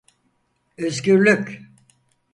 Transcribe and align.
Özgürlük! 0.77 1.61